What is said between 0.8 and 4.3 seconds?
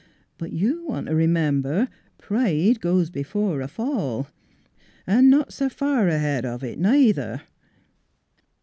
want t' r'member pride goes b'fore a fall